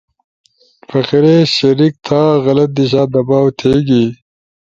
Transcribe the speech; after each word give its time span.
فقرے 0.89 1.35
شریک 1.55 1.93
تھا، 2.05 2.21
غلط 2.45 2.69
دیشا 2.77 3.03
دباؤ 3.13 3.47
تھیگی، 3.57 4.05